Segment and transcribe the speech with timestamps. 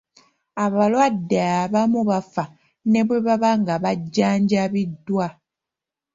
[0.63, 2.43] Abalwadde abamu bafa
[2.91, 5.27] ne bwe baba nga bajjanjabiddwa.